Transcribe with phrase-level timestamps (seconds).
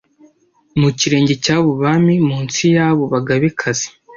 [0.79, 3.87] mu kirenge cy'abo bami munsi y'abo bagabekazi